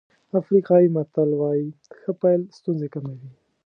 افریقایي 0.39 0.87
متل 0.95 1.29
وایي 1.41 1.67
ښه 1.99 2.11
پيل 2.21 2.41
ستونزې 2.57 2.87
کموي. 2.93 3.29